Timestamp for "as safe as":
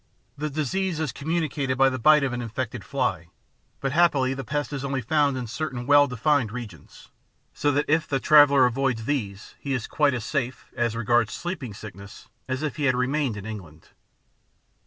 10.15-10.95